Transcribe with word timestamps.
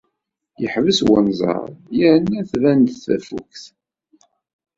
Yeḥbes 0.61 0.99
unẓar 1.17 1.69
yernu 1.99 2.41
tban-d 2.51 2.89
tafukt. 3.03 3.63